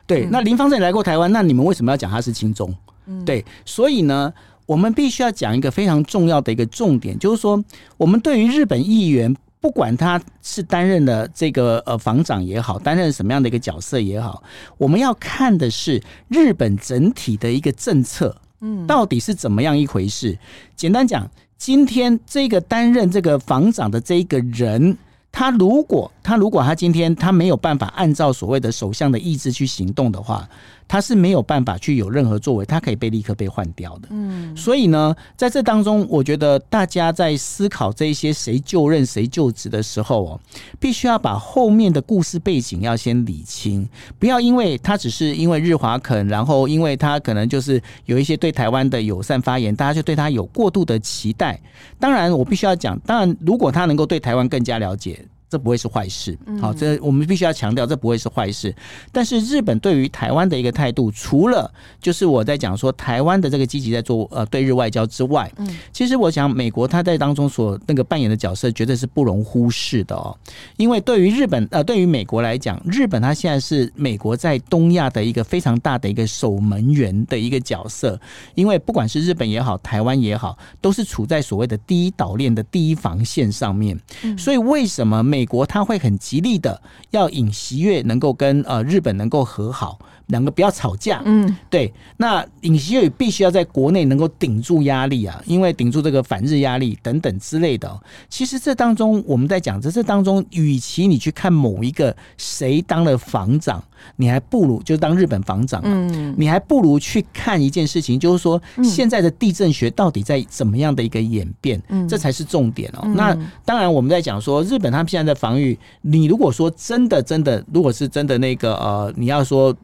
[0.06, 2.74] 对，那林芳正也来过台湾，那你们为什么要讲他是亲中？
[3.08, 4.34] 嗯，对，所以呢，
[4.66, 7.62] 我们必须要讲一个非常重要的一个重点，就是说，
[7.98, 9.36] 我们对于日本议员，
[9.68, 14.42] 不管他是担任了这个呃防长也好，担任什么样的一个角色也好，
[14.78, 20.40] 我们要看的是日本整体的一个政策，嗯，到底是怎么样一回事？
[20.78, 24.98] 简单讲，今天这个担任这个防长的这一个人。
[25.30, 30.48] 他如果他如果他今天他没有办法按照所谓的首相的意志去行动的话，
[30.88, 34.08] 他是没有办法去有任何作为，他可以被立刻被换掉的。
[34.12, 40.40] 嗯，所以呢，在这当中，我觉得大家在思考这一些谁就任谁就职的时候哦，
[40.80, 51.60] 必须要把后面的故事背景要先理清，不要因为他只是因为日华肯，然后因为他可能就是有一些对台湾的友善发言，大家就对他有过度的期待。
[52.00, 55.24] 当然，我必须要讲，当然如果他能够对台湾更加了解。
[55.50, 58.76] 这不会是坏事，好，这我们必须要强调，这不会是坏事。
[59.12, 70.38] 但是日本对于台湾的一个态度，除了就是我在讲说台湾的这个积极在做呃对日外交之外，嗯，其实我想美国他在当中所那个扮演的角色，绝对是不容忽视的哦。
[70.76, 78.20] 因为对于日本呃对于美国来讲，日本它现在是美国在东亚的一个非常大的一个守门员的一个角色。
[78.56, 83.98] 因为不管是日本也好，台湾也好，都是处在所谓的第一岛链的第一防线上面。
[84.38, 91.22] 所以为什么美美国他会很极力的要尹锡悦能够跟呃日本能够和好，两个不要吵架。
[91.26, 91.94] 嗯，对。
[92.16, 97.88] 那尹锡悦必须要在国内能够顶住压力啊，因为顶住这个反日压力等等之类的。
[98.28, 103.84] 其实这当中我们在讲，这这当中，与其你去看某一个谁当了防长，
[104.16, 105.80] 你还不如就当日本防长。
[105.84, 113.08] 嗯，你还不如去看一件事情，就是说现在的地震学到底在怎么样的一个演变，嗯，这才是重点哦。
[113.16, 115.28] 那当然我们在讲说日本他们现在。
[115.28, 119.76] 的防御，你如果说真的真的，如果是真的那个呃，你要说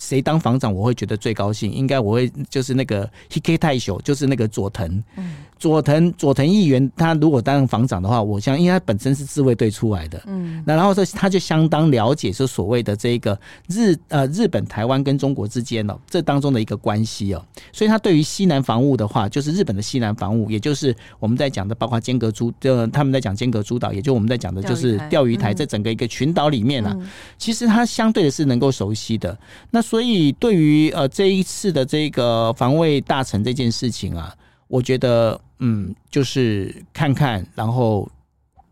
[0.00, 5.00] 谁当房长，我会觉得最高兴，应该我会就是那个 Hike 太守，就是那个佐藤。
[5.16, 26.96] 嗯佐藤佐藤议员，他如果担任防长的话，我想，因为他本身是自卫队出来的，嗯，那然后说他就相当了解，说所谓的这个日呃日本台湾跟中国之间哦，这当中的一个关系哦，所以他对于西南防务的话，就是日本的西南防务，也就是我们在讲的，包括间隔诸，就他们在讲间隔诸岛，也就我们在讲的就是钓鱼台，这整个一个群岛里面啊，
[27.36, 29.38] 其实他相对的是能够熟悉的。
[29.70, 34.34] 那所以对于呃这一次的这个防卫大臣这件事情啊。
[34.70, 38.10] 我觉得，嗯，就是看看，然后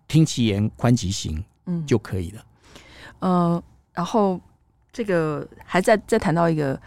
[0.07, 2.43] 听其言，观其行，嗯，就可以了。
[3.21, 4.41] 呃，然后
[4.91, 6.81] 这个还在再谈到一个，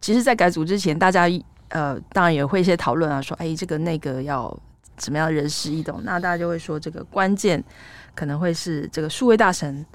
[0.00, 1.28] 其实，在改组之前，大家
[1.68, 4.52] 呃，当然也会一些讨论啊，说，哎，这个那个要
[4.96, 6.00] 怎么样人事异动？
[6.02, 7.62] 那大家就会说，这个关键
[8.16, 9.86] 可能会是这个数位大神，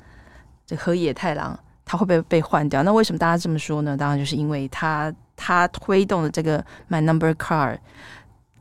[0.65, 2.83] 这河野太郎，他会不会被换掉？
[2.83, 3.97] 那为什么大家这么说呢？
[3.97, 7.79] 当然就是因为他他推动的这个 My Number Card。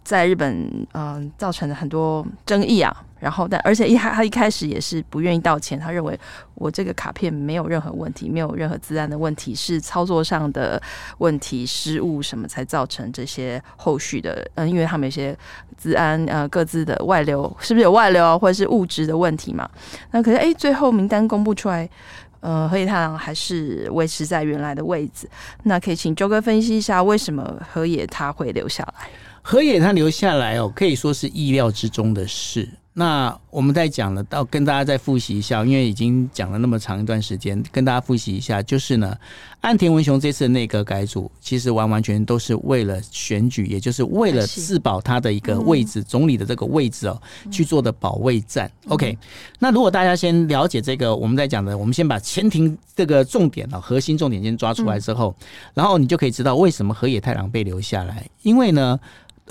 [0.03, 2.95] 在日本，嗯、造成了很多争议啊。
[3.21, 6.19] 然后，但而且一他他一开始也是不愿意道歉，他认为
[6.55, 10.83] 我这个卡片没有任何问题，没有任何资安的问题，是操作上的
[11.19, 14.51] 问题失误什么才造成这些后续的。
[14.55, 15.37] 嗯，因为他们有些
[15.77, 19.69] 资安呃各自的外流，是不是有外流啊，或者是物质的问题嘛？
[20.13, 21.87] 那可是哎，最后名单公布出来，
[22.41, 25.29] 呃，河野太郎还是维持在原来的位置。
[25.65, 29.09] 那可以请周哥分析一下，为什么河野他会留下来？
[29.43, 32.69] 河野他留下来哦，可以说是意料之中的事。
[32.93, 39.17] 那我们再讲了，到跟大家再复习一下，因为已经讲了那么长一段时间，跟大家复习一下，就是呢，
[39.61, 48.71] 岸田文雄这次内阁改组，其实完完全全都是为了选举，也就是为了自保他的一个位置，总理的这个位置哦，去做的保卫战。
[48.89, 49.17] OK，
[49.61, 55.33] 那如果大家先了解这个，我们在讲的，我们先把前庭这个重点啊，核心重点先抓出来之后，
[55.75, 58.99] 然后你就可以知道为什么河野太郎被留下来，因为呢。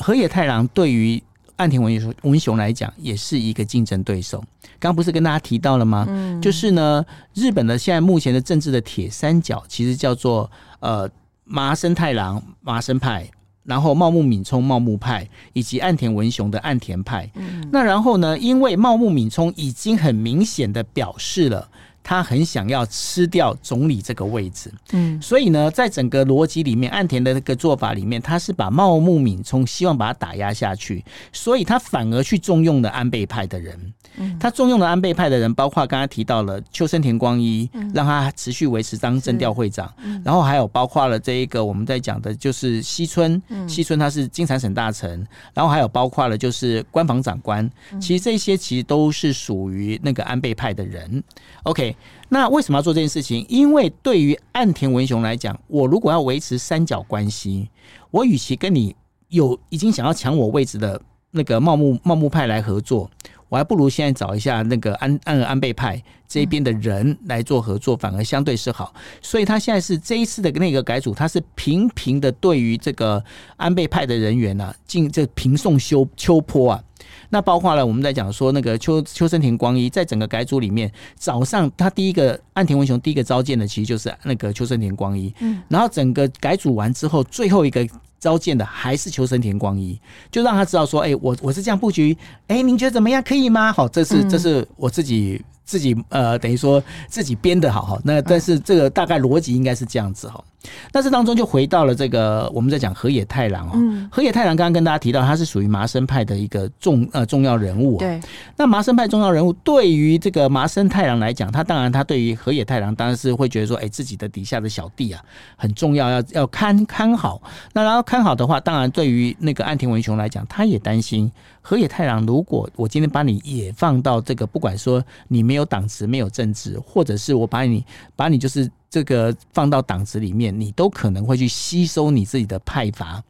[0.01, 1.21] 河野太郎对于
[1.59, 4.39] 岸田文雄文雄来讲也是一个竞争对手。
[4.79, 6.05] 刚刚不是跟大家提到了吗？
[6.07, 11.09] 嗯，就是呢，日本的现在目前的政治的铁三角其实叫做呃
[11.43, 13.29] 麻生太郎麻生派，
[13.63, 17.29] 然后茂木敏充茂木派，以及岸田文雄的岸田派。
[17.35, 21.69] 嗯，那然后呢，因为茂木敏充已经很明显的表示了。
[22.03, 33.93] 他很想要吃掉总理这个位置，嗯，所以呢，在整个逻辑里面，岸田的那个做法里面，他是把茂木敏充希望把他打压下去，所以他反而去重用了安倍派的人。
[34.39, 51.23] 他重用了安倍派的人，包括刚刚提到了秋生田光一，让他持续维持当政调会长，然后还有包括了这一个我们在讲的就是西村，西村他是经产省大臣，然后还有包括了就是官房长官，其实这些其实都是属于那个安倍派的人。
[51.63, 51.95] OK。
[52.31, 53.43] 那为什么要做这件事情？
[53.49, 57.67] 因为对于岸田文雄来讲，我如果要维持三角关系，
[58.11, 58.95] 我与其跟你
[59.29, 63.09] 有已经想要抢我位置的那个茂木茂木派来合作。
[63.49, 68.93] 我还不如现在找一下那个安安安倍派这边的人来做合作，反而相对是好。
[69.21, 73.21] 所以他现在是这一次的那个改组，他是频频的对于这个
[73.57, 76.83] 安倍派的人员呢、啊，进这平送修秋坡啊。
[77.31, 87.87] 那包括了我们在讲说那个秋秋生田光一，在整个改组里面，早上他第一个岸田文雄第一个召见的其实就是那个秋生田光一，嗯，然后整个改组完之后，最后一个。
[88.19, 93.23] 召见的还是求生田光一，就让他知道说，哎、欸，我我是这样布局，哎、欸，您觉得怎么样？
[93.23, 93.71] 可以吗？
[93.71, 97.99] 好，这是这是我自己自己呃，等于说自己编的，好好。
[98.03, 100.43] 那但是这个大概逻辑应该是这样子哈。
[100.91, 107.97] 那这当中就回到了这个我们在讲河野太郎哦，河野太郎刚刚跟大家提到，他是属于麻生派的一个重呃重要人物。
[107.97, 108.19] 对，
[108.57, 115.23] 那麻生派重要人物对于这个麻生太郎来讲，他当然他对于河野太郎当然是会觉得说，哎，自己的底下的小弟啊
[115.55, 117.41] 很重要，要要看看好。
[117.73, 127.85] 那然后看好的话，当然对于那个岸田文雄来讲，他也担心河野太郎，如果我今天把你也放到这个，不管说你没有党职、没有政治，或者是我把你
[128.17, 128.69] 把你就是。
[128.89, 133.23] 这个放到党子里面，你都可能会去吸收你自己的派阀，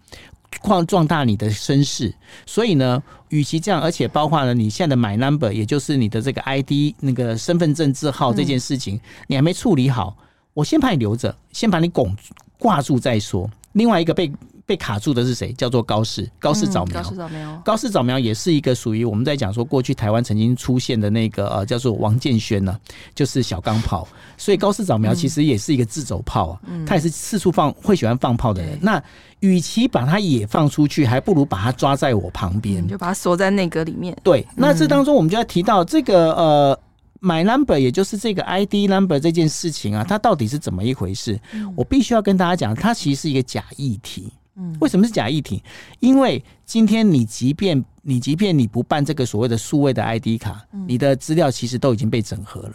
[0.61, 2.13] 扩壮大你的声势。
[2.45, 10.15] 所以呢，与其这样，而且包括了你现在的 My Number，也就是你的这个 ID 那个身份证字号这件事情，你还没处理好，
[10.53, 12.15] 我先把你留着，先把你拱
[12.57, 13.49] 挂住再说。
[13.73, 14.31] 另外一个被。
[14.69, 15.51] 被卡住的是谁？
[15.53, 17.01] 叫做高市高市早苗。
[17.01, 22.79] 高市早苗，高市早苗也是一个属于我们在讲说过去台湾曾经出现的那个呃叫做王建轩呢，
[23.15, 24.07] 就是小钢炮。
[24.37, 28.77] 所以高市早苗其实也是一个自走炮啊，他也是四处放会喜欢放炮的人。
[28.79, 29.01] 那
[29.39, 34.15] 与其把他也放出去，还不如把他抓在我旁边，就把他锁在内阁里面。
[34.23, 36.79] 对，那这当中我们就要提到这个呃
[37.21, 41.39] ，My Number，也就是这个 ID Number 这件事情啊，它到底是怎么一回事？
[41.75, 44.31] 我必须要跟大家讲，它其实是一个假议题。
[44.79, 45.63] 为什么是假议题？
[45.99, 52.73] 因为今天你即便你即便你不办这个所谓的数位的 ID 卡，你的资料其实都已经被整合了。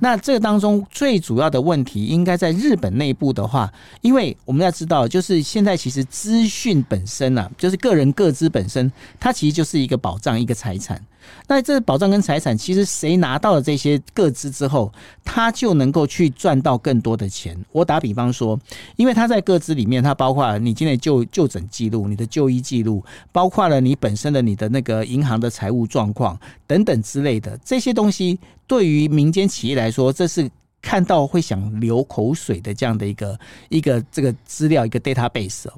[0.00, 11.00] 那这个当中最主要的问题，应该在日本内部的话，因为我们要知道，就是现在其实资讯本身啊，就是个人个资本身，它其实就是一个保障，一个财产。
[11.46, 14.92] 那这保障跟财产，其实谁拿到了这些个资之后，
[15.24, 17.56] 他就能够去赚到更多的钱。
[17.72, 18.58] 我打比方说，
[18.96, 30.50] 因为他在个资里面，它包括了你今天就就诊记录、你的就医记录，包括了你本身的你的那个银行的财务状况等等之类的这些东西，对于民间企业来说，这是。
[30.82, 33.38] 看到会想流口水的这样的一个
[33.68, 35.74] 一个这个资料一个 database 哦，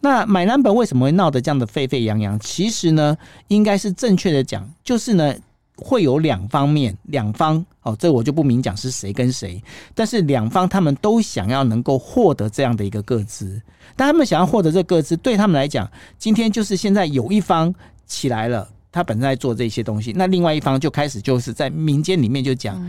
[0.00, 2.38] 那买 Number 为什么会闹得这样的沸沸扬扬？
[2.40, 3.16] 其实呢，
[3.48, 5.34] 应该是正确的讲，就是呢
[5.76, 9.62] 会有两方面两方哦，这我就不明讲是谁跟谁，
[9.94, 13.60] 但是两方他们都想要能够获得这样的一个个资，
[13.94, 17.74] 但他们想要获得这个个资，对他们来讲，今天就是现在有一方
[18.06, 18.68] 起来了。
[18.90, 22.80] 他本身在做这些东西，那另外一方就开始就是在民间里面就讲，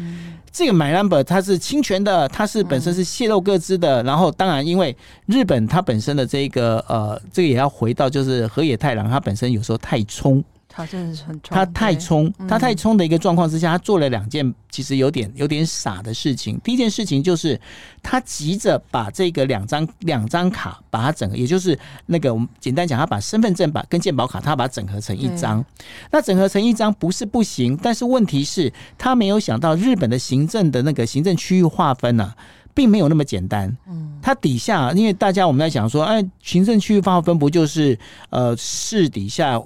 [0.51, 4.01] 这个 My Number 它是侵权的，它是本身是泄露各自的。
[4.03, 10.43] 然后当然，因为日本它本身的这个呃，这个也要回到就是河野太郎，他本身有时候太冲。
[10.79, 16.57] 他真的是很冲，他太冲，他太冲的一个状况之下，他做了两件其实有点有点傻的事情。
[16.63, 17.59] 第一件事情就是
[18.01, 25.65] 他急着把这个两张两张卡把它整合，也就是那个我们简单讲，他把身份证把跟健保卡他把它整合成一张。
[26.11, 32.35] 那整合成一张不是不行，但是问题是，他没有想到日本的行政的那个行政区域划分呢、啊，
[32.73, 33.75] 并没有那么简单。
[33.85, 39.61] 嗯，它底下因为大家我们在想说，哎，行政区域划分不就是呃市底下。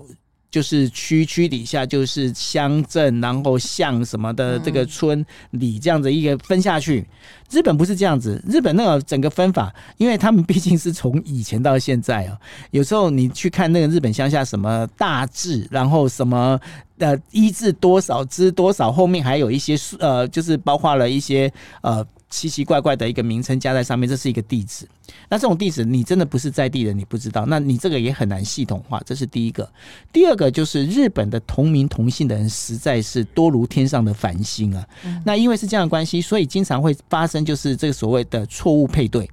[0.54, 7.04] 就是区区底下就是乡镇，然后像什么的这个村里这样子一个分下去。
[7.50, 12.38] 日本不是这样子，日本那个整个分法，因为他们毕竟是从以前到现在啊，
[12.70, 16.60] 有时候你去看那个日本乡下什么大字，然后什么
[17.00, 22.06] 呃一至多少之多少，后面还有一些数呃，就是包括了一些呃。
[22.34, 24.88] 奇奇怪怪的一个名称加在上面，这是一个地址。
[25.30, 29.00] 那这种地址你真的不是在地人，你不知道，那你这个也很难系统化。
[29.06, 29.72] 这是第一个。
[30.12, 34.84] 第二个就是日本的同名同姓的人实在是多如天上的繁星啊。
[35.24, 39.30] 那因为是这样的关系，所以经常会发生就是这个所谓的错误配对。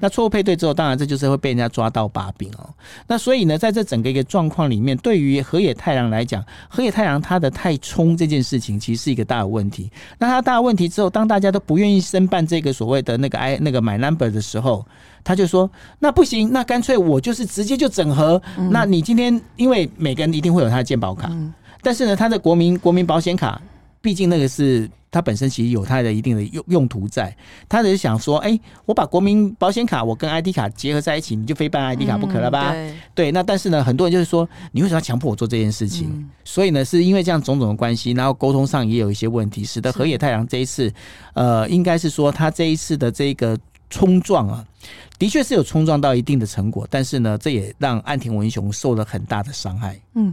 [0.00, 2.68] 那错误配对之后，当然这就是会被人家抓到把柄哦。
[3.06, 9.90] 那所以呢，在这整个一个状况里面，对于河野太郎来讲，河野太郎他的太冲这件事情，其实是一个大的问题。
[10.18, 14.86] 那他大的问题之后，当大家都不愿意申办这个所谓的那个 I 那个 My Number 的时候，
[15.22, 18.40] 他就说：“那不行，那干脆我就是直接就整合。
[18.70, 21.30] 那你今天因为每个人一定会有他的健保卡，
[21.82, 23.60] 但是呢，他的国民国民保险卡，
[24.00, 27.34] 毕竟那个是它本身其实有它的一定的用用途在。
[27.68, 32.72] 他只是想说，哎、欸，我把国民保险卡我跟 ID 卡结合在一起，你就非办 ID 卡不可了吧？
[32.72, 33.32] 嗯、对，对。
[33.32, 36.08] 那但是呢，很多人就是说，你为什么要强迫我做这件事情？
[36.12, 40.92] 嗯、所以呢，是因为这样种种的关系，然后沟通上也有一些问题，使得河野太郎这一次，
[41.34, 43.58] 呃，应该是说他这一次的这个
[43.88, 44.64] 冲撞啊，
[45.18, 50.00] 的确是有冲撞到一定的成果，但是呢，这也让岸田文雄受了很大的伤害。
[50.14, 50.32] 嗯。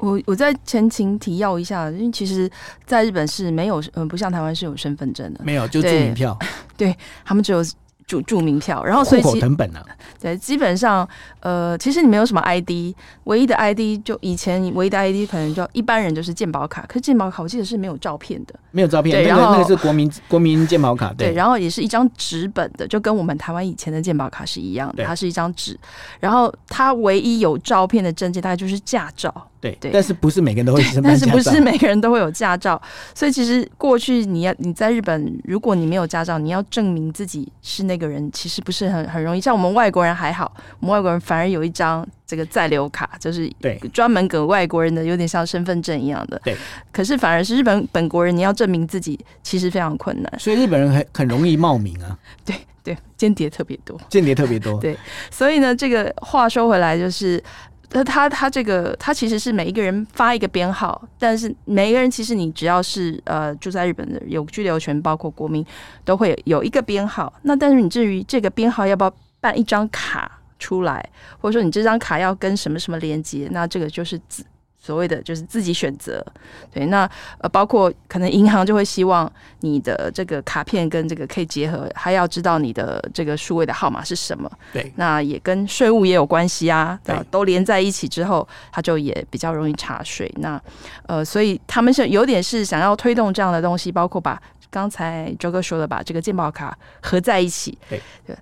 [0.00, 2.50] 我我在前情提要一下，因为其实
[2.84, 6.36] 在日本是没有，嗯，不像台湾是有身份证的，没有，就住民票，
[6.76, 7.64] 对，他们只有。
[8.06, 9.80] 住住民票，然后所以户口謄本啊，
[10.20, 12.92] 对，基本上呃，其实你没有什么 ID，
[13.22, 25.78] 唯一的 ID 就以前唯一的 ID 可能就一般人就是健保卡，可是健保卡我记得是没有照片的，没有照片，那个那个是国民国民健保卡，对，对，然后也是一张纸本的，就跟我们台湾以前的健保卡是一样的，它是一张纸，
[26.18, 29.32] 然后它唯一有照片的证件大概就是驾照。
[29.60, 32.80] 对，对，但是不是每个人都会是，但是不是每个人都会有驾照，
[33.14, 39.40] 所以其实过去你要你在日本，如果你没有驾照，你要证明自己是那个人，其实不是很很容易。
[39.40, 40.50] 像我们外国人还好，
[40.80, 46.40] 我们外国人反而有一张这个在留卡，就是对专门给外国人的，有点像身份证一样的。
[46.42, 46.56] 对，
[46.90, 50.32] 可是反而是日本本国人，你要证明自己，其实非常困难。
[50.38, 52.18] 所以日本人很很容易冒名啊。
[52.46, 54.80] 对对，间谍特别多，间谍特别多。
[54.80, 54.96] 对，
[55.30, 57.42] 所以呢，这个话说回来就是。
[57.92, 65.64] 那他他这个他其实是每一个人发一个编号，但是每一个人其实你只要是呃住在日本的有居留权，包括国民
[66.04, 67.32] 都会有一个编号。
[67.42, 71.04] 那但是你至于这个编号要不要办一张卡出来，
[71.40, 74.44] 或者说你这张卡要跟什么什么连接，那这个就是自。
[74.82, 76.24] 所谓的就是自己选择，
[76.72, 77.08] 对，那
[77.38, 90.32] 呃，包括可能银行就会希望你的这个卡片跟这个可以结合，还要知道你的这个数位的号码是什么，对，那也跟税务也有关系啊，对，都连在一起之后，它就也比较容易查税。
[90.38, 90.58] 那
[91.06, 98.34] 呃，所以他们是有点是想要推动这样的东西，包括把刚才周哥说的把这个健保卡合在一起，对，对，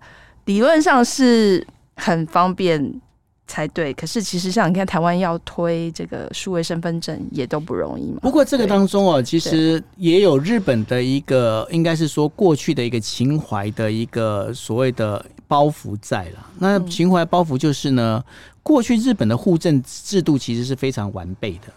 [0.45, 1.67] 理论上是
[1.97, 3.01] 很方便。
[3.49, 8.19] 才对，可是其实像你看，台湾要推这个数位身份证也都不容易嘛。
[8.21, 16.47] 不过这个当中哦，其实也有日本的一个，应该是说过去的一个情怀的一个所谓的包袱在了。
[16.59, 18.23] 那情怀包袱就是呢，
[18.63, 21.73] 过去日本的户政制度其实是非常完备的，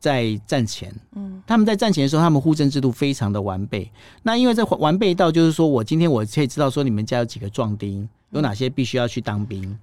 [0.00, 3.88] 在战前，嗯，他们在战前的时候，他们户政制度非常的完备。
[4.24, 9.78] 那因为这完备到就是说我今天我可以知道说你们家有几个壮丁，有哪些必须要去当兵。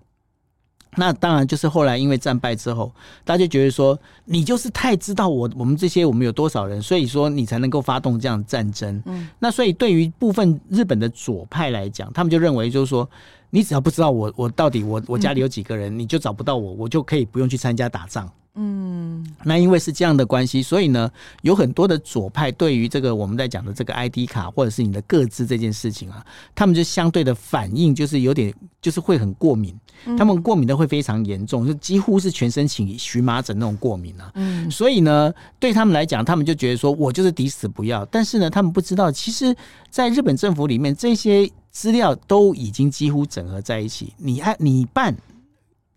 [0.96, 2.92] 那当然，就是后来因为战败之后，
[3.24, 9.02] 大家就觉得说，你就是太知道我我们这些我们有多少人，所以说你才能够发动这样的战争。
[9.06, 13.08] 嗯，那所以对于部分日本的左派来讲，他们就认为就是说，
[13.52, 18.30] 你只要不知道我我到底我我家里有几个人，你就找不到我，我就可以不用去参加打仗。
[18.62, 21.10] 嗯，那因为是这样的关系，所以呢，
[21.44, 29.74] 有很多的左派对于这个我们在讲的这个 ID 卡或者是你的个资这件事情啊，他们就相对的反应就是有点就是会很过敏，
[30.18, 34.30] 他们过敏的会非常严重，就几乎是全身起荨麻疹那种过敏啊。
[34.36, 38.04] 嗯，所以呢，对他们来讲，他们就觉得说我就是抵死不要。
[38.08, 39.56] 但是呢，他们不知道，其实
[39.90, 45.16] 在日本政府里面，这些资料都已经几乎整合在一起，你按你办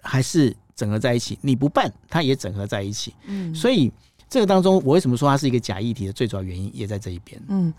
[0.01, 0.57] 还是？
[0.83, 3.15] 整合在一起，你不办，它也整合在一起。
[3.27, 3.93] 嗯，所以
[4.29, 7.41] 这个当中，我为什么说它是一个假议题的最主要原因，也在这一边。
[7.47, 7.73] 嗯，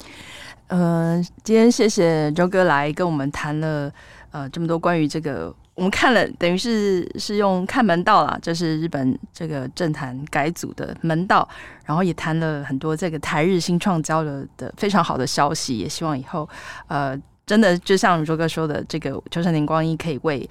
[0.68, 3.92] 呃，今天谢谢周哥来跟我们谈了
[4.32, 11.46] 呃这么多关于这个，我们看了等于是是用看门道啦，这是日本这个政坛改组的门道，
[11.84, 16.48] 然后也谈了很多这个台日新创交流的非常好的消息，也希望以后
[16.88, 20.50] 呃真的就像周哥说的，这个秋山林光一可以为。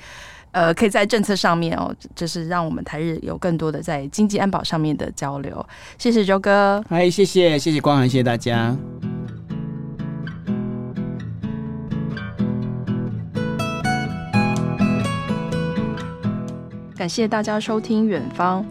[0.53, 5.66] 呃，可以在政策上面哦，就是让我们台日有更多的在经济安保上面的交流。
[5.98, 8.76] 谢谢周哥，嗨，谢谢谢谢光涵，谢谢大家。
[16.94, 18.64] 感谢大家收听远方。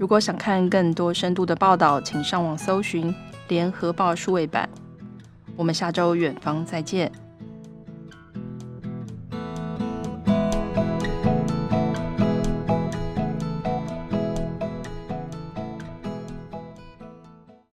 [0.00, 3.14] 如果想看更多深度的报道，请上网搜寻
[3.46, 4.68] 联合报数位版。
[5.54, 7.12] 我们下周远方再见。